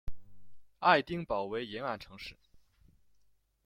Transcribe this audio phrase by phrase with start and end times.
[0.79, 2.35] 爱丁堡为沿岸城市。